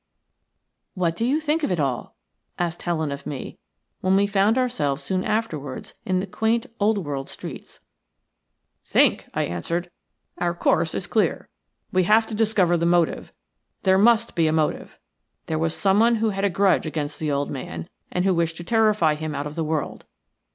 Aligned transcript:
"What 0.95 1.15
do 1.15 1.23
you 1.23 1.39
think 1.39 1.61
of 1.61 1.71
it 1.71 1.79
all?" 1.79 2.15
asked 2.57 2.81
Helen 2.81 3.11
of 3.11 3.27
me, 3.27 3.59
when 3.99 4.15
we 4.15 4.25
found 4.25 4.57
ourselves 4.57 5.03
soon 5.03 5.23
afterwards 5.23 5.93
in 6.07 6.19
the 6.19 6.25
quaint, 6.25 6.65
old 6.79 6.97
world 7.05 7.29
streets. 7.29 7.81
"Think!" 8.81 9.29
I 9.35 9.43
answered. 9.45 9.91
"Our 10.39 10.55
course 10.55 10.95
is 10.95 11.05
clear. 11.05 11.49
We 11.91 12.05
have 12.05 12.23
got 12.23 12.29
to 12.29 12.33
discover 12.33 12.77
the 12.77 12.87
motive. 12.87 13.31
There 13.83 13.99
must 13.99 14.33
be 14.33 14.47
a 14.47 14.51
motive. 14.51 14.97
There 15.45 15.59
was 15.59 15.75
someone 15.75 16.15
who 16.15 16.31
had 16.31 16.45
a 16.45 16.49
grudge 16.49 16.87
against 16.87 17.19
the 17.19 17.31
old 17.31 17.51
man, 17.51 17.87
and 18.11 18.25
who 18.25 18.33
wished 18.33 18.57
to 18.57 18.63
terrify 18.63 19.13
him 19.13 19.35
out 19.35 19.45
of 19.45 19.53
the 19.53 19.63
world. 19.63 20.05